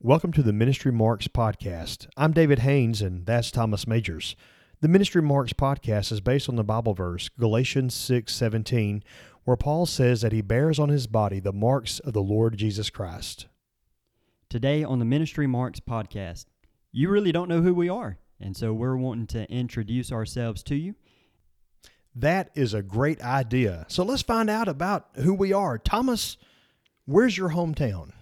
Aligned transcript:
Welcome 0.00 0.32
to 0.34 0.44
the 0.44 0.52
Ministry 0.52 0.92
Marks 0.92 1.26
podcast. 1.26 2.06
I'm 2.16 2.30
David 2.32 2.60
Haynes, 2.60 3.02
and 3.02 3.26
that's 3.26 3.50
Thomas 3.50 3.84
Majors. 3.84 4.36
The 4.80 4.86
Ministry 4.86 5.20
Marks 5.20 5.52
podcast 5.52 6.12
is 6.12 6.20
based 6.20 6.48
on 6.48 6.54
the 6.54 6.62
Bible 6.62 6.94
verse 6.94 7.28
Galatians 7.30 7.96
6:17, 7.96 9.02
where 9.42 9.56
Paul 9.56 9.86
says 9.86 10.20
that 10.20 10.30
he 10.30 10.40
bears 10.40 10.78
on 10.78 10.88
his 10.88 11.08
body 11.08 11.40
the 11.40 11.52
marks 11.52 11.98
of 11.98 12.12
the 12.12 12.22
Lord 12.22 12.56
Jesus 12.56 12.90
Christ. 12.90 13.48
Today 14.48 14.84
on 14.84 15.00
the 15.00 15.04
Ministry 15.04 15.48
Marks 15.48 15.80
podcast, 15.80 16.46
you 16.92 17.10
really 17.10 17.32
don't 17.32 17.48
know 17.48 17.62
who 17.62 17.74
we 17.74 17.88
are, 17.88 18.18
and 18.38 18.56
so 18.56 18.72
we're 18.72 18.96
wanting 18.96 19.26
to 19.26 19.50
introduce 19.50 20.12
ourselves 20.12 20.62
to 20.62 20.76
you. 20.76 20.94
That 22.14 22.50
is 22.54 22.72
a 22.72 22.82
great 22.82 23.20
idea. 23.20 23.84
So 23.88 24.04
let's 24.04 24.22
find 24.22 24.48
out 24.48 24.68
about 24.68 25.08
who 25.16 25.34
we 25.34 25.52
are. 25.52 25.76
Thomas, 25.76 26.36
where's 27.04 27.36
your 27.36 27.50
hometown? 27.50 28.12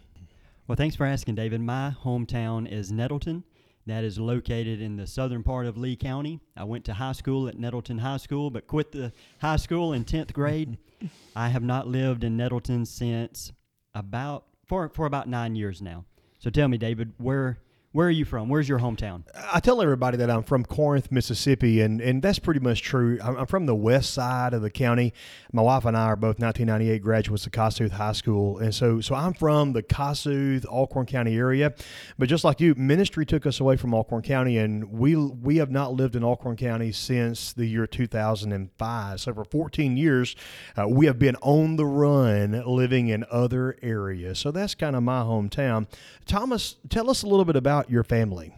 Well, 0.67 0.75
thanks 0.75 0.97
for 0.97 1.07
asking, 1.07 1.37
David. 1.37 1.61
My 1.61 1.95
hometown 2.03 2.69
is 2.69 2.91
Nettleton. 2.91 3.45
That 3.87 4.03
is 4.03 4.19
located 4.19 4.81
in 4.81 4.97
the 4.97 5.07
southern 5.07 5.45
part 5.45 5.67
of 5.67 5.79
Lee 5.79 5.95
County. 5.95 6.41
I 6.57 6.65
went 6.65 6.85
to 6.87 6.95
high 6.95 7.13
school 7.13 7.47
at 7.47 7.57
Nettleton 7.57 7.99
High 7.99 8.17
School, 8.17 8.51
but 8.51 8.67
quit 8.67 8.91
the 8.91 9.13
high 9.41 9.59
school 9.59 9.93
in 9.93 10.05
10th 10.05 10.33
grade. 10.33 10.77
I 11.37 11.51
have 11.51 11.63
not 11.63 11.87
lived 11.87 12.25
in 12.25 12.37
Nettleton 12.37 12.85
since 12.85 13.53
about 13.95 14.47
for 14.65 14.89
for 14.89 15.07
about 15.07 15.29
9 15.29 15.55
years 15.55 15.81
now. 15.81 16.05
So 16.41 16.51
tell 16.51 16.67
me, 16.67 16.79
David, 16.79 17.13
where 17.19 17.59
where 17.97 18.09
are 18.09 18.11
you 18.11 18.27
from? 18.27 18.51
Where's 18.51 18.69
your 18.69 18.79
hometown? 18.79 19.23
I 19.51 19.59
tell 19.59 19.81
everybody 19.81 20.19
that 20.19 20.29
I'm 20.29 20.43
from 20.43 20.67
Corinth, 20.67 21.11
Mississippi, 21.11 21.81
and, 21.81 21.99
and 22.03 22.21
that's 22.21 22.39
pretty 22.39 22.61
much 22.61 22.83
true. 22.83 23.19
I'm, 23.25 23.47
from 23.47 23.65
the 23.65 23.75
west 23.75 24.13
side 24.13 24.53
of 24.53 24.61
the 24.61 24.69
county. 24.69 25.15
My 25.51 25.63
wife 25.63 25.87
and 25.87 25.97
I 25.97 26.03
are 26.03 26.17
both 26.17 26.39
1998 26.39 27.03
graduates 27.03 27.47
of 27.47 27.53
Kossuth 27.53 27.93
High 27.93 28.13
School, 28.13 28.59
and 28.59 28.75
so 28.75 29.01
so 29.01 29.15
I'm 29.15 29.33
from 29.33 29.73
the 29.73 29.83
Kossuth, 29.83 30.67
Alcorn 30.67 31.07
County 31.07 31.39
area. 31.39 31.73
But 32.19 32.29
just 32.29 32.45
like 32.45 32.61
you, 32.61 32.75
ministry 32.75 33.25
took 33.25 33.47
us 33.47 33.61
away 33.61 33.79
from 33.79 33.95
Alcorn 33.95 34.21
County, 34.21 34.59
and 34.59 34.93
we 34.93 35.17
we 35.17 35.57
have 35.57 35.71
not 35.71 35.95
lived 35.95 36.17
in 36.17 36.23
Alcorn 36.23 36.57
County 36.57 36.93
since 36.93 37.55
the 37.55 37.65
year 37.65 37.87
2005. 37.87 39.21
So 39.23 39.33
for 39.33 39.45
14 39.47 39.97
years, 39.97 40.37
uh, 40.77 40.87
we 40.87 41.07
have 41.07 41.19
been 41.19 41.37
on 41.37 41.77
the 41.77 41.87
run, 41.87 42.63
living 42.67 43.09
in 43.09 43.25
other 43.31 43.79
areas. 43.81 44.39
So 44.39 44.51
that's 44.51 44.75
kind 44.75 44.95
of 44.95 45.03
my 45.03 45.23
hometown. 45.23 45.87
Thomas, 46.27 46.77
tell 46.91 47.09
us 47.09 47.23
a 47.23 47.27
little 47.27 47.47
bit 47.47 47.57
about 47.57 47.86
your 47.89 48.05
family. 48.05 48.55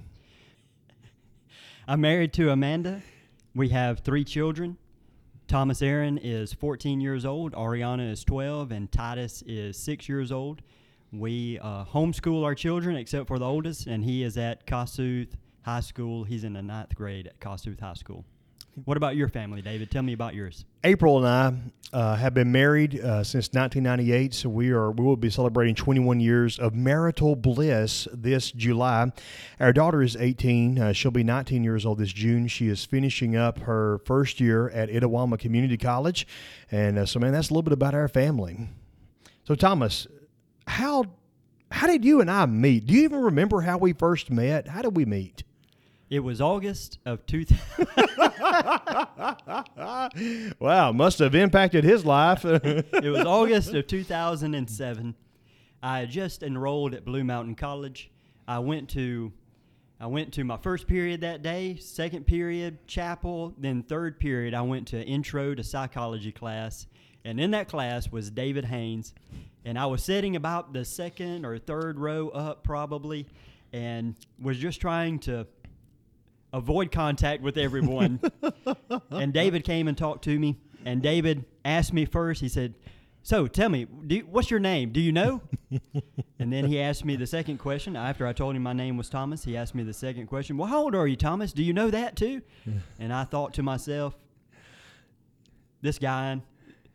I'm 1.86 2.00
married 2.00 2.32
to 2.34 2.50
Amanda. 2.50 3.02
We 3.54 3.70
have 3.70 4.00
three 4.00 4.24
children. 4.24 4.76
Thomas 5.46 5.80
Aaron 5.80 6.18
is 6.18 6.52
14 6.52 7.00
years 7.00 7.24
old, 7.24 7.54
Ariana 7.54 8.12
is 8.12 8.22
12, 8.22 8.70
and 8.70 8.92
Titus 8.92 9.42
is 9.46 9.78
6 9.78 10.06
years 10.06 10.30
old. 10.30 10.60
We 11.10 11.58
uh, 11.60 11.86
homeschool 11.86 12.44
our 12.44 12.54
children 12.54 12.96
except 12.96 13.28
for 13.28 13.38
the 13.38 13.46
oldest, 13.46 13.86
and 13.86 14.04
he 14.04 14.22
is 14.22 14.36
at 14.36 14.66
Kossuth 14.66 15.30
High 15.62 15.80
School. 15.80 16.24
He's 16.24 16.44
in 16.44 16.52
the 16.52 16.60
ninth 16.60 16.94
grade 16.94 17.26
at 17.26 17.40
Kossuth 17.40 17.80
High 17.80 17.94
School. 17.94 18.26
What 18.84 18.96
about 18.96 19.16
your 19.16 19.28
family, 19.28 19.62
David? 19.62 19.90
Tell 19.90 20.02
me 20.02 20.12
about 20.12 20.34
yours. 20.34 20.64
April 20.84 21.18
and 21.18 21.26
I 21.26 21.96
uh, 21.96 22.16
have 22.16 22.34
been 22.34 22.52
married 22.52 23.00
uh, 23.00 23.24
since 23.24 23.48
1998, 23.48 24.34
so 24.34 24.48
we 24.48 24.70
are 24.70 24.90
we 24.90 25.04
will 25.04 25.16
be 25.16 25.30
celebrating 25.30 25.74
21 25.74 26.20
years 26.20 26.58
of 26.58 26.74
marital 26.74 27.34
bliss 27.34 28.06
this 28.12 28.50
July. 28.50 29.10
Our 29.58 29.72
daughter 29.72 30.02
is 30.02 30.16
18; 30.16 30.78
uh, 30.78 30.92
she'll 30.92 31.10
be 31.10 31.24
19 31.24 31.64
years 31.64 31.86
old 31.86 31.98
this 31.98 32.12
June. 32.12 32.46
She 32.48 32.68
is 32.68 32.84
finishing 32.84 33.36
up 33.36 33.60
her 33.60 33.98
first 34.04 34.40
year 34.40 34.68
at 34.70 34.90
Itawamba 34.90 35.38
Community 35.38 35.76
College, 35.76 36.26
and 36.70 36.98
uh, 36.98 37.06
so 37.06 37.18
man, 37.18 37.32
that's 37.32 37.48
a 37.48 37.52
little 37.52 37.62
bit 37.62 37.72
about 37.72 37.94
our 37.94 38.08
family. 38.08 38.68
So 39.44 39.54
Thomas, 39.54 40.06
how 40.66 41.04
how 41.70 41.86
did 41.86 42.04
you 42.04 42.20
and 42.20 42.30
I 42.30 42.46
meet? 42.46 42.86
Do 42.86 42.94
you 42.94 43.04
even 43.04 43.20
remember 43.20 43.62
how 43.62 43.78
we 43.78 43.92
first 43.92 44.30
met? 44.30 44.68
How 44.68 44.82
did 44.82 44.96
we 44.96 45.04
meet? 45.04 45.42
It 46.10 46.20
was 46.20 46.40
August 46.40 46.98
of 47.04 47.26
2000. 47.26 47.58
wow, 50.58 50.92
must 50.92 51.18
have 51.18 51.34
impacted 51.34 51.84
his 51.84 52.04
life. 52.04 52.44
it 52.44 53.10
was 53.10 53.26
August 53.26 53.74
of 53.74 53.86
2007. 53.86 55.14
I 55.82 56.00
had 56.00 56.10
just 56.10 56.42
enrolled 56.42 56.94
at 56.94 57.04
Blue 57.04 57.24
Mountain 57.24 57.56
College. 57.56 58.10
I 58.46 58.60
went 58.60 58.88
to 58.90 59.32
I 60.00 60.06
went 60.06 60.32
to 60.34 60.44
my 60.44 60.56
first 60.56 60.86
period 60.86 61.22
that 61.22 61.42
day, 61.42 61.76
second 61.76 62.26
period, 62.26 62.86
chapel, 62.86 63.52
then 63.58 63.82
third 63.82 64.20
period 64.20 64.54
I 64.54 64.62
went 64.62 64.86
to 64.88 65.02
intro 65.02 65.56
to 65.56 65.64
psychology 65.64 66.30
class. 66.30 66.86
And 67.24 67.40
in 67.40 67.50
that 67.50 67.68
class 67.68 68.10
was 68.10 68.30
David 68.30 68.64
Haynes. 68.64 69.12
And 69.64 69.76
I 69.76 69.86
was 69.86 70.04
sitting 70.04 70.36
about 70.36 70.72
the 70.72 70.84
second 70.84 71.44
or 71.44 71.58
third 71.58 71.98
row 71.98 72.28
up 72.28 72.62
probably 72.62 73.26
and 73.72 74.14
was 74.40 74.56
just 74.56 74.80
trying 74.80 75.18
to 75.20 75.46
avoid 76.52 76.92
contact 76.92 77.42
with 77.42 77.56
everyone. 77.56 78.20
and 79.10 79.32
David 79.32 79.64
came 79.64 79.88
and 79.88 79.96
talked 79.96 80.24
to 80.24 80.38
me. 80.38 80.56
And 80.84 81.02
David 81.02 81.44
asked 81.64 81.92
me 81.92 82.04
first, 82.04 82.40
he 82.40 82.48
said, 82.48 82.74
So 83.22 83.46
tell 83.46 83.68
me, 83.68 83.86
you, 84.08 84.20
what's 84.30 84.50
your 84.50 84.60
name? 84.60 84.90
Do 84.90 85.00
you 85.00 85.12
know? 85.12 85.42
and 86.38 86.52
then 86.52 86.66
he 86.66 86.80
asked 86.80 87.04
me 87.04 87.16
the 87.16 87.26
second 87.26 87.58
question. 87.58 87.96
After 87.96 88.26
I 88.26 88.32
told 88.32 88.56
him 88.56 88.62
my 88.62 88.72
name 88.72 88.96
was 88.96 89.08
Thomas, 89.08 89.44
he 89.44 89.56
asked 89.56 89.74
me 89.74 89.82
the 89.82 89.92
second 89.92 90.26
question, 90.28 90.56
Well, 90.56 90.68
how 90.68 90.82
old 90.82 90.94
are 90.94 91.06
you, 91.06 91.16
Thomas? 91.16 91.52
Do 91.52 91.62
you 91.62 91.72
know 91.72 91.90
that 91.90 92.16
too? 92.16 92.42
and 92.98 93.12
I 93.12 93.24
thought 93.24 93.54
to 93.54 93.62
myself, 93.62 94.16
This 95.82 95.98
guy. 95.98 96.40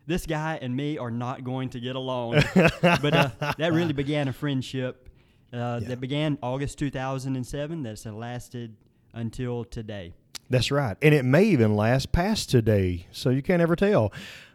This 0.06 0.26
guy 0.26 0.58
and 0.60 0.76
me 0.76 0.98
are 0.98 1.10
not 1.10 1.44
going 1.44 1.70
to 1.70 1.80
get 1.80 1.96
along. 1.96 2.34
but 2.54 3.14
uh, 3.14 3.30
that 3.56 3.72
really 3.72 3.94
began 3.94 4.28
a 4.28 4.34
friendship 4.34 5.08
uh, 5.50 5.80
yeah. 5.80 5.88
that 5.88 5.98
began 5.98 6.36
August 6.42 6.78
2007 6.78 7.82
that's 7.82 8.04
lasted 8.04 8.76
until 9.14 9.64
today. 9.64 10.12
That's 10.50 10.70
right. 10.70 10.96
And 11.00 11.14
it 11.14 11.24
may 11.24 11.44
even 11.44 11.74
last 11.74 12.12
past 12.12 12.50
today. 12.50 13.06
So 13.12 13.30
you 13.30 13.42
can't 13.42 13.62
ever 13.62 13.76
tell. 13.76 14.12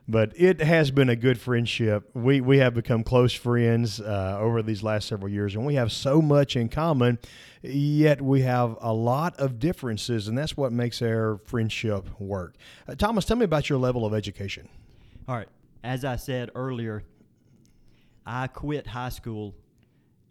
But 0.07 0.33
it 0.35 0.59
has 0.61 0.89
been 0.89 1.09
a 1.09 1.15
good 1.15 1.39
friendship. 1.39 2.09
We, 2.15 2.41
we 2.41 2.57
have 2.57 2.73
become 2.73 3.03
close 3.03 3.31
friends 3.31 4.01
uh, 4.01 4.37
over 4.39 4.63
these 4.63 4.81
last 4.81 5.07
several 5.07 5.31
years, 5.31 5.53
and 5.53 5.67
we 5.67 5.75
have 5.75 5.91
so 5.91 6.19
much 6.19 6.55
in 6.55 6.67
common, 6.67 7.19
yet 7.61 8.19
we 8.19 8.41
have 8.41 8.75
a 8.81 8.91
lot 8.91 9.39
of 9.39 9.59
differences, 9.59 10.27
and 10.27 10.35
that's 10.35 10.57
what 10.57 10.71
makes 10.71 11.03
our 11.03 11.37
friendship 11.45 12.09
work. 12.19 12.55
Uh, 12.87 12.95
Thomas, 12.95 13.23
tell 13.23 13.37
me 13.37 13.45
about 13.45 13.69
your 13.69 13.77
level 13.77 14.03
of 14.03 14.15
education. 14.15 14.67
All 15.27 15.35
right. 15.35 15.47
As 15.83 16.03
I 16.03 16.15
said 16.15 16.49
earlier, 16.55 17.03
I 18.25 18.47
quit 18.47 18.87
high 18.87 19.09
school 19.09 19.53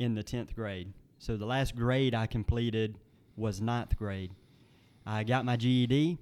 in 0.00 0.15
the 0.15 0.25
10th 0.25 0.56
grade. 0.56 0.93
So 1.21 1.37
the 1.37 1.47
last 1.47 1.77
grade 1.77 2.16
I 2.16 2.27
completed 2.27 2.97
was 3.38 3.60
ninth 3.60 3.97
grade. 3.97 4.32
I 5.06 5.25
got 5.25 5.44
my 5.44 5.56
GED, 5.56 6.19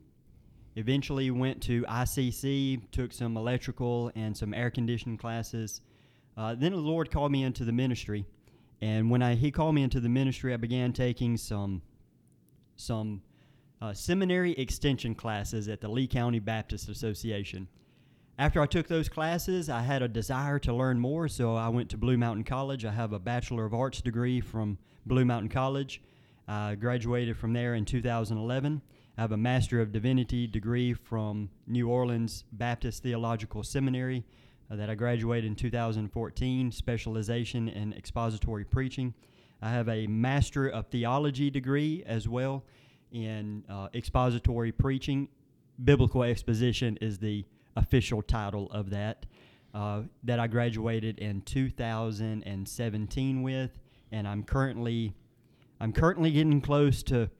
eventually 0.76 1.30
went 1.30 1.62
to 1.62 1.82
ICC, 1.82 2.90
took 2.92 3.12
some 3.12 3.36
electrical 3.36 4.12
and 4.14 4.36
some 4.36 4.54
air 4.54 4.70
conditioning 4.70 5.16
classes. 5.16 5.80
Uh, 6.36 6.54
then 6.54 6.72
the 6.72 6.78
Lord 6.78 7.10
called 7.10 7.32
me 7.32 7.42
into 7.42 7.64
the 7.64 7.72
ministry, 7.72 8.26
and 8.80 9.10
when 9.10 9.22
I, 9.22 9.34
He 9.34 9.50
called 9.50 9.74
me 9.74 9.82
into 9.82 10.00
the 10.00 10.08
ministry, 10.08 10.52
I 10.52 10.58
began 10.58 10.92
taking 10.92 11.36
some 11.36 11.82
some 12.78 13.22
uh, 13.80 13.94
seminary 13.94 14.52
extension 14.52 15.14
classes 15.14 15.68
at 15.68 15.80
the 15.80 15.88
Lee 15.88 16.06
County 16.06 16.38
Baptist 16.38 16.88
Association. 16.90 17.68
After 18.38 18.60
I 18.60 18.66
took 18.66 18.86
those 18.86 19.08
classes, 19.08 19.70
I 19.70 19.80
had 19.80 20.02
a 20.02 20.08
desire 20.08 20.58
to 20.60 20.74
learn 20.74 20.98
more, 20.98 21.26
so 21.26 21.54
I 21.54 21.70
went 21.70 21.88
to 21.90 21.96
Blue 21.96 22.18
Mountain 22.18 22.44
College. 22.44 22.84
I 22.84 22.92
have 22.92 23.14
a 23.14 23.18
Bachelor 23.18 23.64
of 23.64 23.72
Arts 23.72 24.02
degree 24.02 24.42
from 24.42 24.76
Blue 25.06 25.24
Mountain 25.24 25.48
College. 25.48 26.02
I 26.48 26.76
graduated 26.76 27.36
from 27.36 27.52
there 27.52 27.74
in 27.74 27.84
2011. 27.84 28.80
I 29.18 29.20
have 29.20 29.32
a 29.32 29.36
Master 29.36 29.80
of 29.80 29.90
Divinity 29.90 30.46
degree 30.46 30.92
from 30.92 31.50
New 31.66 31.88
Orleans 31.88 32.44
Baptist 32.52 33.02
Theological 33.02 33.64
Seminary 33.64 34.24
uh, 34.70 34.76
that 34.76 34.88
I 34.88 34.94
graduated 34.94 35.50
in 35.50 35.56
2014, 35.56 36.70
specialization 36.70 37.68
in 37.68 37.92
expository 37.94 38.64
preaching. 38.64 39.12
I 39.60 39.70
have 39.70 39.88
a 39.88 40.06
Master 40.06 40.68
of 40.68 40.86
Theology 40.86 41.50
degree 41.50 42.04
as 42.06 42.28
well 42.28 42.62
in 43.10 43.64
uh, 43.68 43.88
expository 43.92 44.70
preaching. 44.70 45.26
Biblical 45.82 46.22
exposition 46.22 46.96
is 47.00 47.18
the 47.18 47.44
official 47.74 48.22
title 48.22 48.70
of 48.70 48.90
that. 48.90 49.26
Uh, 49.74 50.02
that 50.22 50.38
I 50.38 50.46
graduated 50.46 51.18
in 51.18 51.42
2017 51.42 53.42
with, 53.42 53.78
and 54.10 54.26
I'm 54.26 54.42
currently 54.42 55.12
I'm 55.80 55.92
currently 55.92 56.30
getting 56.30 56.60
close 56.60 57.02
to 57.04 57.30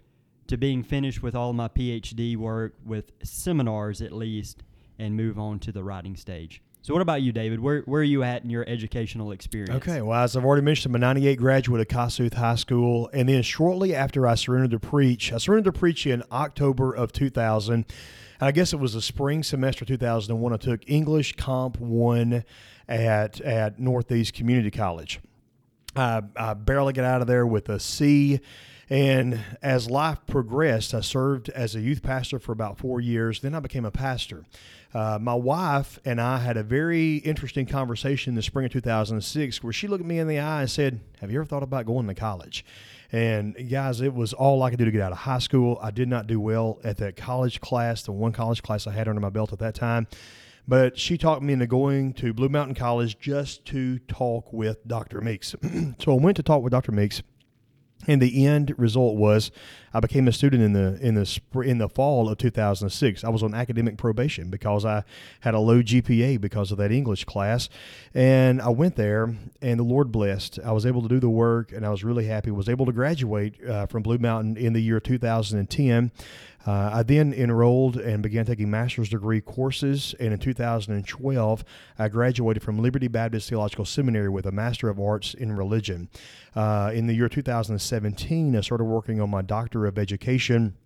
to 0.49 0.57
being 0.57 0.83
finished 0.83 1.23
with 1.23 1.35
all 1.35 1.53
my 1.53 1.69
PhD 1.69 2.37
work 2.37 2.75
with 2.85 3.11
seminars 3.23 4.01
at 4.01 4.13
least 4.13 4.63
and 4.99 5.17
move 5.17 5.39
on 5.39 5.59
to 5.61 5.73
the 5.73 5.83
writing 5.83 6.17
stage. 6.17 6.63
So 6.83 6.93
what 6.95 7.03
about 7.03 7.21
you, 7.23 7.33
David? 7.33 7.59
Where, 7.59 7.81
where 7.81 8.01
are 8.01 8.05
you 8.05 8.23
at 8.23 8.45
in 8.45 8.51
your 8.51 8.65
educational 8.69 9.33
experience? 9.33 9.75
Okay, 9.75 10.03
well, 10.03 10.23
as 10.23 10.37
I've 10.37 10.45
already 10.45 10.63
mentioned, 10.63 10.95
I'm 10.95 11.03
a 11.03 11.05
98 11.05 11.37
graduate 11.37 11.81
of 11.81 11.89
Kossuth 11.89 12.35
High 12.35 12.55
School. 12.55 13.11
And 13.13 13.29
then 13.29 13.43
shortly 13.43 13.93
after 13.93 14.25
I 14.25 14.37
surrendered 14.37 14.81
to 14.81 14.87
preach, 14.89 15.33
I 15.33 15.39
surrendered 15.39 15.75
to 15.75 15.79
preach 15.79 16.07
in 16.07 16.23
October 16.31 16.93
of 16.93 17.13
2000. 17.13 17.75
And 17.75 17.85
I 18.41 18.53
guess 18.53 18.73
it 18.73 18.77
was 18.77 18.93
the 18.93 19.03
spring 19.03 19.43
semester 19.43 19.85
2001. 19.85 20.53
I 20.53 20.57
took 20.59 20.89
English 20.89 21.35
Comp 21.35 21.81
1 21.81 22.45
at, 22.89 23.41
at 23.41 23.81
Northeast 23.81 24.35
Community 24.35 24.71
College. 24.71 25.19
I, 25.97 26.23
I 26.37 26.55
barely 26.55 26.93
got 26.93 27.05
out 27.05 27.21
of 27.21 27.27
there 27.27 27.47
with 27.47 27.69
a 27.69 27.81
C. 27.81 28.41
And 28.89 29.41
as 29.63 29.91
life 29.91 30.19
progressed, 30.27 30.95
I 30.95 31.01
served 31.01 31.49
as 31.49 31.75
a 31.75 31.81
youth 31.81 32.03
pastor 32.03 32.39
for 32.39 32.53
about 32.53 32.79
four 32.79 33.01
years. 33.01 33.41
Then 33.41 33.55
I 33.55 33.61
became 33.61 33.85
a 33.85 33.91
pastor. 33.91 34.45
Uh, 34.95 35.19
my 35.21 35.35
wife 35.35 35.99
and 36.05 36.21
I 36.21 36.39
had 36.39 36.57
a 36.57 36.63
very 36.63 37.17
interesting 37.17 37.67
conversation 37.67 38.31
in 38.31 38.35
the 38.37 38.43
spring 38.43 38.67
of 38.67 38.73
2006 38.73 39.63
where 39.63 39.73
she 39.73 39.89
looked 39.89 40.05
me 40.05 40.19
in 40.19 40.29
the 40.29 40.39
eye 40.39 40.61
and 40.61 40.71
said, 40.71 41.01
Have 41.21 41.33
you 41.33 41.41
ever 41.41 41.47
thought 41.47 41.65
about 41.65 41.87
going 41.87 42.07
to 42.07 42.15
college? 42.15 42.65
And 43.11 43.69
guys, 43.69 44.01
it 44.01 44.15
was 44.15 44.33
all 44.33 44.63
I 44.63 44.71
could 44.71 44.79
do 44.79 44.85
to 44.85 44.91
get 44.91 45.03
out 45.03 45.13
of 45.13 45.19
high 45.19 45.39
school. 45.39 45.79
I 45.83 45.91
did 45.91 46.09
not 46.09 46.27
do 46.27 46.41
well 46.41 46.79
at 46.85 46.97
that 46.99 47.17
college 47.17 47.61
class, 47.61 48.03
the 48.03 48.13
one 48.13 48.33
college 48.33 48.63
class 48.63 48.87
I 48.87 48.93
had 48.93 49.09
under 49.09 49.21
my 49.21 49.31
belt 49.31 49.53
at 49.53 49.59
that 49.59 49.75
time. 49.75 50.07
But 50.69 50.99
she 50.99 51.17
talked 51.17 51.43
me 51.43 51.53
into 51.53 51.67
going 51.67 52.13
to 52.15 52.33
Blue 52.33 52.49
Mountain 52.49 52.75
College 52.75 53.19
just 53.21 53.65
to 53.67 53.99
talk 54.01 54.53
with 54.53 54.87
Dr. 54.87 55.21
Meeks. 55.21 55.55
so 55.99 56.13
I 56.13 56.21
went 56.21 56.37
to 56.39 56.43
talk 56.43 56.63
with 56.63 56.73
Dr. 56.73 56.93
Meeks 56.93 57.23
and 58.07 58.23
the 58.23 58.47
end 58.47 58.75
result 58.77 59.17
was 59.17 59.51
I 59.93 60.01
became 60.01 60.29
a 60.29 60.33
student 60.33 60.63
in 60.63 60.73
the 60.75 60.99
in 61.01 61.15
the 61.15 61.61
in 61.61 61.79
the 61.79 61.89
fall 61.89 62.29
of 62.29 62.39
2006. 62.39 63.25
I 63.25 63.29
was 63.29 63.43
on 63.43 63.55
academic 63.55 63.97
probation 63.97 64.51
because 64.51 64.85
I 64.85 65.05
had 65.41 65.55
a 65.55 65.59
low 65.59 65.83
GPA 65.83 66.41
because 66.41 66.71
of 66.71 66.79
that 66.79 66.93
English 66.93 67.25
class, 67.25 67.69
and 68.15 68.61
I 68.61 68.69
went 68.69 68.97
there, 68.97 69.35
and 69.63 69.81
the 69.81 69.85
Lord 69.85 70.13
blessed. 70.13 70.59
I 70.65 70.73
was 70.73 70.85
able 70.85 71.03
to 71.03 71.09
do 71.09 71.19
the 71.19 71.31
work, 71.31 71.73
and 71.73 71.87
I 71.87 71.91
was 71.91 72.05
really 72.05 72.27
happy. 72.27 72.51
Was 72.51 72.69
able 72.69 72.87
to 72.87 72.93
graduate 72.93 73.55
uh, 73.67 73.87
from 73.87 74.03
Blue 74.03 74.19
Mountain 74.19 74.57
in 74.57 74.73
the 74.73 74.81
year 74.81 75.01
2010. 75.01 76.13
Uh, 76.67 76.91
I 76.93 77.03
then 77.05 77.33
enrolled 77.33 77.97
and 77.97 78.25
began 78.25 78.45
taking 78.45 78.69
master's 78.69 79.09
degree 79.09 79.41
courses, 79.41 80.17
and 80.19 80.33
in 80.33 80.41
2012, 80.41 81.65
I 81.97 82.09
graduated 82.09 82.63
from 82.63 82.81
Liberty 82.81 83.07
Baptist 83.07 83.49
Theological 83.49 83.85
Seminary 83.85 84.29
with 84.29 84.47
a 84.47 84.53
Master 84.53 84.89
of 84.89 84.99
Arts 84.99 85.33
in 85.33 85.55
Religion. 85.55 86.09
Uh, 86.57 86.91
in 86.93 87.07
the 87.07 87.15
year 87.15 87.29
2017, 87.97 88.57
I 88.57 88.61
started 88.61 88.85
working 88.85 89.23
on 89.23 89.31
my 89.31 89.41
Doctor 89.41 89.87
of 89.87 89.99
Education 89.99 90.77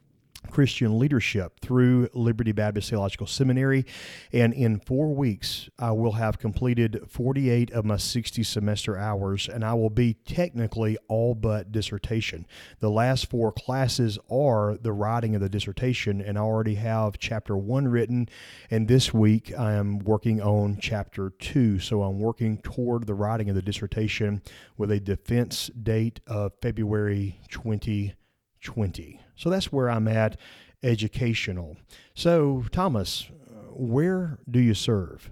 Christian 0.51 0.99
leadership 0.99 1.61
through 1.61 2.09
Liberty 2.13 2.53
Baptist 2.53 2.91
Theological 2.91 3.27
Seminary. 3.27 3.87
And 4.33 4.53
in 4.53 4.81
four 4.81 5.15
weeks, 5.15 5.69
I 5.79 5.93
will 5.93 6.13
have 6.13 6.39
completed 6.39 7.03
48 7.09 7.71
of 7.73 7.85
my 7.85 7.97
60 7.97 8.43
semester 8.43 8.97
hours, 8.97 9.49
and 9.49 9.65
I 9.65 9.75
will 9.75 9.91
be 9.91 10.15
technically 10.15 10.99
all 11.09 11.35
but 11.35 11.73
dissertation. 11.73 12.47
The 12.81 12.91
last 12.91 13.31
four 13.31 13.53
classes 13.53 14.19
are 14.31 14.77
the 14.81 14.93
writing 14.93 15.35
of 15.35 15.41
the 15.41 15.49
dissertation, 15.49 16.21
and 16.21 16.37
I 16.37 16.43
already 16.43 16.75
have 16.77 17.19
chapter 17.19 17.57
one 17.57 17.89
written. 17.89 18.29
And 18.71 18.89
this 18.89 19.15
week, 19.15 19.53
I 19.59 19.75
am 19.75 19.99
working 20.01 20.41
on 20.41 20.79
chapter 20.81 21.31
two. 21.39 21.79
So 21.79 22.03
I'm 22.03 22.19
working 22.19 22.59
toward 22.59 23.07
the 23.07 23.15
writing 23.15 23.49
of 23.49 23.55
the 23.55 23.63
dissertation 23.63 24.43
with 24.77 24.91
a 24.91 25.01
defense 25.01 25.69
date 25.69 26.21
of 26.27 26.53
February 26.61 27.41
2020. 27.51 29.21
So 29.41 29.49
that's 29.49 29.73
where 29.73 29.89
I'm 29.89 30.07
at 30.07 30.37
educational. 30.83 31.79
So, 32.13 32.67
Thomas, 32.73 33.31
where 33.71 34.39
do 34.51 34.61
you 34.61 34.75
serve? 34.75 35.31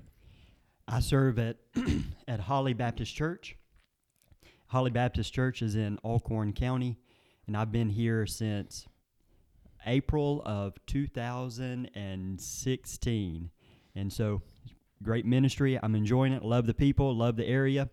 I 0.88 1.00
serve 1.00 1.38
at 1.38 1.58
at 2.26 2.40
Holly 2.40 2.72
Baptist 2.72 3.14
Church. 3.14 3.58
Holly 4.68 4.90
Baptist 4.90 5.34
Church 5.34 5.60
is 5.60 5.76
in 5.76 5.98
Alcorn 6.02 6.54
County, 6.54 6.96
and 7.46 7.54
I've 7.54 7.70
been 7.70 7.90
here 7.90 8.26
since 8.26 8.86
April 9.84 10.40
of 10.46 10.78
2016. 10.86 13.50
And 13.94 14.10
so, 14.10 14.40
great 15.02 15.26
ministry. 15.26 15.78
I'm 15.82 15.94
enjoying 15.94 16.32
it. 16.32 16.42
Love 16.42 16.64
the 16.64 16.72
people. 16.72 17.14
Love 17.14 17.36
the 17.36 17.46
area 17.46 17.90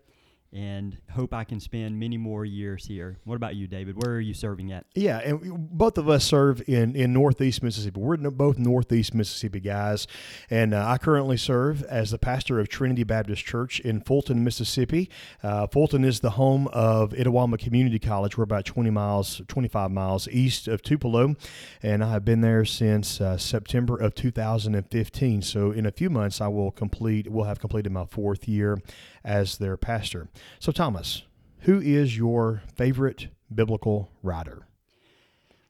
and 0.56 0.98
hope 1.12 1.34
I 1.34 1.44
can 1.44 1.60
spend 1.60 2.00
many 2.00 2.18
more 2.18 2.46
years 2.46 2.86
here. 2.86 3.18
What 3.26 3.36
about 3.36 3.56
you, 3.56 3.68
David? 3.68 4.02
Where 4.02 4.16
are 4.16 4.22
you 4.22 4.34
serving 4.34 4.72
at? 4.72 4.86
Yeah, 4.96 5.18
and 5.20 5.70
both 5.70 5.98
of 5.98 6.08
us 6.08 6.24
serve 6.24 6.64
in, 6.68 6.96
in 6.96 7.12
Northeast 7.12 7.62
Mississippi. 7.62 8.00
We're 8.00 8.16
both 8.16 8.58
Northeast 8.58 9.14
Mississippi 9.14 9.60
guys, 9.60 10.08
and 10.50 10.74
uh, 10.74 10.86
I 10.88 10.98
currently 10.98 11.36
serve 11.36 11.84
as 11.84 12.12
the 12.12 12.18
pastor 12.18 12.62
of 12.62 12.70
Trinity 12.70 13.04
Baptist 13.04 13.44
Church 13.44 13.82
in 13.82 14.00
Fulton, 14.00 14.46
Mississippi. 14.46 15.10
Uh, 15.44 15.68
Fulton 15.68 16.06
is 16.06 16.22
the 16.22 16.32
home 16.32 16.68
of 16.70 17.12
Itawamba 17.12 17.60
Community 17.60 18.00
College. 18.00 18.38
We're 18.38 18.46
about 18.46 18.64
20 18.64 18.90
miles, 18.92 19.42
25 19.50 19.92
miles 19.92 20.30
east 20.30 20.70
of 20.70 20.82
Tupelo, 20.82 21.36
and 21.84 22.02
I 22.02 22.12
have 22.12 22.24
been 22.24 22.40
there 22.40 22.64
since 22.64 23.20
uh, 23.20 23.38
September 23.38 23.98
of 23.98 24.16
2015. 24.16 25.42
So 25.42 25.72
in 25.72 25.86
a 25.86 25.92
few 25.92 26.10
months, 26.10 26.40
I 26.40 26.48
will 26.48 26.72
complete, 26.72 27.30
will 27.30 27.44
have 27.44 27.60
completed 27.60 27.92
my 27.92 28.06
fourth 28.06 28.48
year 28.48 28.80
as 29.26 29.58
their 29.58 29.76
pastor. 29.76 30.30
So, 30.60 30.72
Thomas, 30.72 31.24
who 31.62 31.80
is 31.80 32.18
your 32.18 32.64
favorite 32.76 33.28
biblical 33.54 34.12
writer? 34.22 34.68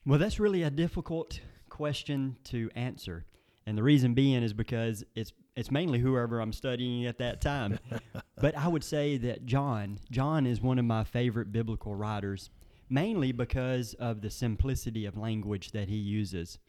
Well, 0.06 0.19
that's 0.19 0.39
really 0.39 0.63
a 0.63 0.69
difficult 0.69 1.39
question 1.69 2.38
to 2.45 2.69
answer. 2.75 3.25
And 3.66 3.77
the 3.77 3.83
reason 3.83 4.13
being 4.13 4.44
is 4.44 4.54
because 4.54 5.04
it's 5.16 5.33
it's 5.56 5.72
mainly 5.72 6.00
whoever 6.00 6.39
I'm 6.39 6.54
studying 6.54 7.06
at 7.06 7.18
that 7.19 7.42
time. 7.42 7.80
but 8.38 8.57
I 8.57 8.68
would 8.68 8.83
say 8.83 9.18
that 9.18 9.45
John, 9.45 10.00
John 10.12 10.45
is 10.45 10.62
one 10.62 10.77
of 10.77 10.86
my 10.86 11.04
favorite 11.06 11.51
biblical 11.51 11.95
writers, 11.95 12.50
mainly 12.89 13.31
because 13.31 13.94
of 13.95 14.22
the 14.22 14.30
simplicity 14.30 15.06
of 15.06 15.18
language 15.18 15.72
that 15.72 15.88
he 15.88 15.95
uses. 15.95 16.60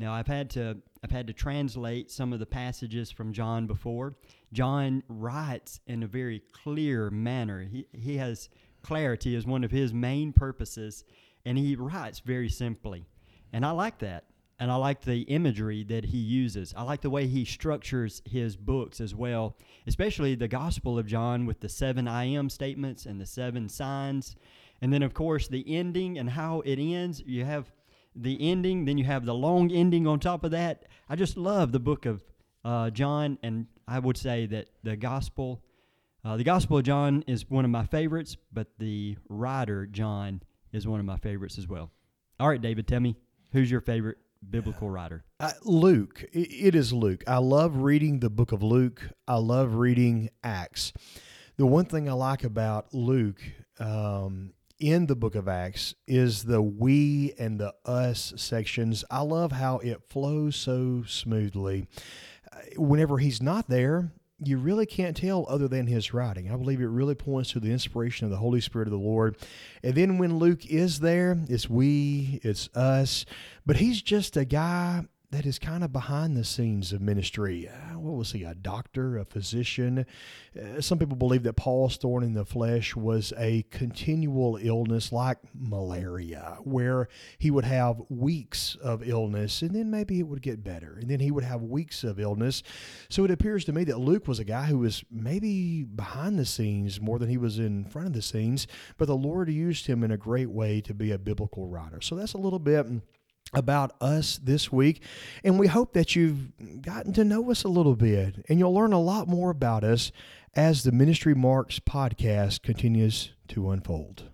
Now 0.00 0.14
I've 0.14 0.26
had 0.26 0.48
to 0.50 0.78
I've 1.04 1.10
had 1.10 1.26
to 1.26 1.34
translate 1.34 2.10
some 2.10 2.32
of 2.32 2.38
the 2.38 2.46
passages 2.46 3.10
from 3.10 3.34
John 3.34 3.66
before. 3.66 4.14
John 4.50 5.02
writes 5.08 5.80
in 5.86 6.02
a 6.02 6.06
very 6.06 6.42
clear 6.52 7.10
manner. 7.10 7.68
He 7.70 7.86
he 7.92 8.16
has 8.16 8.48
clarity 8.82 9.36
as 9.36 9.46
one 9.46 9.62
of 9.62 9.70
his 9.70 9.92
main 9.92 10.32
purposes 10.32 11.04
and 11.44 11.58
he 11.58 11.76
writes 11.76 12.20
very 12.20 12.48
simply. 12.48 13.04
And 13.52 13.64
I 13.64 13.72
like 13.72 13.98
that. 13.98 14.24
And 14.58 14.70
I 14.70 14.76
like 14.76 15.02
the 15.02 15.22
imagery 15.22 15.84
that 15.84 16.06
he 16.06 16.18
uses. 16.18 16.74
I 16.76 16.82
like 16.82 17.02
the 17.02 17.10
way 17.10 17.26
he 17.26 17.44
structures 17.44 18.20
his 18.24 18.56
books 18.56 19.00
as 19.00 19.14
well, 19.14 19.56
especially 19.86 20.34
the 20.34 20.48
Gospel 20.48 20.98
of 20.98 21.06
John 21.06 21.46
with 21.46 21.60
the 21.60 21.68
seven 21.68 22.06
I 22.06 22.24
am 22.24 22.50
statements 22.50 23.06
and 23.06 23.18
the 23.18 23.26
seven 23.26 23.70
signs. 23.70 24.36
And 24.82 24.92
then, 24.92 25.02
of 25.02 25.14
course, 25.14 25.48
the 25.48 25.64
ending 25.66 26.18
and 26.18 26.28
how 26.28 26.60
it 26.60 26.78
ends. 26.78 27.22
You 27.24 27.46
have 27.46 27.72
the 28.14 28.50
ending, 28.50 28.84
then 28.84 28.98
you 28.98 29.04
have 29.04 29.24
the 29.24 29.34
long 29.34 29.70
ending 29.70 30.06
on 30.06 30.20
top 30.20 30.44
of 30.44 30.50
that. 30.50 30.84
I 31.08 31.16
just 31.16 31.36
love 31.36 31.72
the 31.72 31.80
book 31.80 32.06
of 32.06 32.22
uh, 32.64 32.90
John, 32.90 33.38
and 33.42 33.66
I 33.86 33.98
would 33.98 34.16
say 34.16 34.46
that 34.46 34.68
the 34.82 34.96
gospel, 34.96 35.62
uh, 36.24 36.36
the 36.36 36.44
Gospel 36.44 36.78
of 36.78 36.84
John 36.84 37.24
is 37.26 37.48
one 37.48 37.64
of 37.64 37.70
my 37.70 37.86
favorites, 37.86 38.36
but 38.52 38.68
the 38.78 39.16
writer 39.28 39.86
John 39.86 40.42
is 40.72 40.86
one 40.86 41.00
of 41.00 41.06
my 41.06 41.16
favorites 41.16 41.58
as 41.58 41.66
well. 41.66 41.90
All 42.38 42.48
right, 42.48 42.60
David, 42.60 42.86
tell 42.86 43.00
me 43.00 43.16
who's 43.52 43.70
your 43.70 43.80
favorite 43.80 44.18
biblical 44.48 44.88
writer? 44.88 45.24
Uh, 45.38 45.52
Luke. 45.64 46.24
It 46.32 46.74
is 46.74 46.92
Luke. 46.92 47.24
I 47.26 47.38
love 47.38 47.76
reading 47.76 48.20
the 48.20 48.30
book 48.30 48.52
of 48.52 48.62
Luke. 48.62 49.02
I 49.26 49.36
love 49.36 49.74
reading 49.74 50.30
Acts. 50.42 50.92
The 51.56 51.66
one 51.66 51.84
thing 51.84 52.08
I 52.08 52.12
like 52.12 52.44
about 52.44 52.94
Luke 52.94 53.42
um, 53.78 54.52
in 54.80 55.06
the 55.06 55.14
book 55.14 55.34
of 55.34 55.46
Acts 55.46 55.94
is 56.08 56.44
the 56.44 56.62
we 56.62 57.34
and 57.38 57.60
the 57.60 57.74
us 57.84 58.32
sections. 58.36 59.04
I 59.10 59.20
love 59.20 59.52
how 59.52 59.78
it 59.78 60.02
flows 60.08 60.56
so 60.56 61.04
smoothly. 61.06 61.86
Uh, 62.50 62.56
whenever 62.76 63.18
he's 63.18 63.42
not 63.42 63.68
there, 63.68 64.10
you 64.42 64.56
really 64.56 64.86
can't 64.86 65.16
tell 65.16 65.44
other 65.48 65.68
than 65.68 65.86
his 65.86 66.14
writing. 66.14 66.50
I 66.50 66.56
believe 66.56 66.80
it 66.80 66.86
really 66.86 67.14
points 67.14 67.52
to 67.52 67.60
the 67.60 67.70
inspiration 67.70 68.24
of 68.24 68.30
the 68.30 68.38
Holy 68.38 68.60
Spirit 68.60 68.88
of 68.88 68.92
the 68.92 68.98
Lord. 68.98 69.36
And 69.82 69.94
then 69.94 70.16
when 70.16 70.38
Luke 70.38 70.64
is 70.66 71.00
there, 71.00 71.38
it's 71.48 71.68
we, 71.68 72.40
it's 72.42 72.70
us, 72.74 73.26
but 73.66 73.76
he's 73.76 74.00
just 74.00 74.36
a 74.38 74.46
guy 74.46 75.04
that 75.30 75.46
is 75.46 75.60
kind 75.60 75.84
of 75.84 75.92
behind 75.92 76.36
the 76.36 76.44
scenes 76.44 76.92
of 76.92 77.00
ministry. 77.00 77.68
Uh, 77.68 77.98
what 77.98 78.16
was 78.16 78.32
he, 78.32 78.42
a 78.42 78.54
doctor, 78.54 79.16
a 79.16 79.24
physician? 79.24 80.04
Uh, 80.60 80.80
some 80.80 80.98
people 80.98 81.16
believe 81.16 81.44
that 81.44 81.54
Paul's 81.54 81.96
thorn 81.96 82.24
in 82.24 82.34
the 82.34 82.44
flesh 82.44 82.96
was 82.96 83.32
a 83.38 83.64
continual 83.70 84.58
illness 84.60 85.12
like 85.12 85.38
malaria, 85.54 86.58
where 86.64 87.08
he 87.38 87.50
would 87.50 87.64
have 87.64 88.02
weeks 88.08 88.76
of 88.82 89.06
illness 89.06 89.62
and 89.62 89.70
then 89.70 89.90
maybe 89.90 90.18
it 90.18 90.26
would 90.26 90.42
get 90.42 90.64
better, 90.64 90.98
and 91.00 91.08
then 91.08 91.20
he 91.20 91.30
would 91.30 91.44
have 91.44 91.62
weeks 91.62 92.02
of 92.02 92.18
illness. 92.18 92.64
So 93.08 93.24
it 93.24 93.30
appears 93.30 93.64
to 93.66 93.72
me 93.72 93.84
that 93.84 94.00
Luke 94.00 94.26
was 94.26 94.40
a 94.40 94.44
guy 94.44 94.64
who 94.64 94.78
was 94.78 95.04
maybe 95.10 95.84
behind 95.84 96.38
the 96.38 96.46
scenes 96.46 97.00
more 97.00 97.20
than 97.20 97.28
he 97.28 97.38
was 97.38 97.58
in 97.58 97.84
front 97.84 98.08
of 98.08 98.14
the 98.14 98.22
scenes, 98.22 98.66
but 98.98 99.06
the 99.06 99.16
Lord 99.16 99.48
used 99.48 99.86
him 99.86 100.02
in 100.02 100.10
a 100.10 100.16
great 100.16 100.50
way 100.50 100.80
to 100.80 100.92
be 100.92 101.12
a 101.12 101.18
biblical 101.18 101.68
writer. 101.68 102.00
So 102.00 102.16
that's 102.16 102.34
a 102.34 102.38
little 102.38 102.58
bit 102.58 102.86
about 103.52 103.92
us 104.00 104.38
this 104.42 104.70
week. 104.70 105.02
And 105.44 105.58
we 105.58 105.66
hope 105.66 105.92
that 105.94 106.14
you've 106.14 106.52
gotten 106.82 107.12
to 107.14 107.24
know 107.24 107.50
us 107.50 107.64
a 107.64 107.68
little 107.68 107.96
bit 107.96 108.44
and 108.48 108.58
you'll 108.58 108.74
learn 108.74 108.92
a 108.92 109.00
lot 109.00 109.28
more 109.28 109.50
about 109.50 109.84
us 109.84 110.12
as 110.54 110.82
the 110.82 110.92
Ministry 110.92 111.34
Marks 111.34 111.78
podcast 111.78 112.62
continues 112.62 113.32
to 113.48 113.70
unfold. 113.70 114.29